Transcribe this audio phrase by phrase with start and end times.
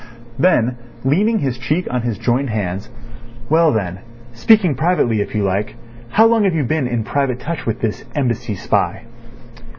[0.39, 2.89] Then leaning his cheek on his joined hands:
[3.51, 8.03] "Well then—speaking privately if you like—how long have you been in private touch with this
[8.15, 9.03] Embassy spy?"